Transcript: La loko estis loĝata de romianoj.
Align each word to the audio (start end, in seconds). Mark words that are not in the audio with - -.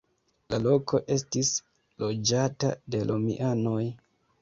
La 0.53 0.57
loko 0.63 1.01
estis 1.17 1.53
loĝata 2.05 2.75
de 2.93 3.07
romianoj. 3.15 3.81